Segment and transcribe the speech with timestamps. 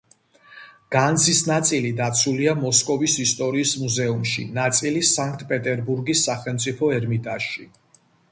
[0.93, 7.69] განძის ნაწილი დაცულია მოსკოვის ისტორიის მუზეუმში, ნაწილი, სანქტ-პეტერბურგის სახელმწიფო ერმიტაჟში.